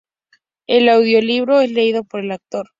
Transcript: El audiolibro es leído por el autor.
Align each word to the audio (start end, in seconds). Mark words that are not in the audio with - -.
El 0.65 0.89
audiolibro 0.89 1.61
es 1.61 1.69
leído 1.69 2.03
por 2.03 2.21
el 2.21 2.31
autor. 2.31 2.65